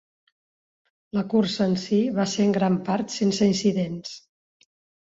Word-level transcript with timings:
La 1.17 1.25
cursa 1.35 1.67
en 1.73 1.77
si 1.83 2.01
va 2.17 2.27
ser 2.33 2.47
en 2.49 2.57
gran 2.59 2.81
part 2.89 3.17
sense 3.21 3.53
incidents. 3.53 4.21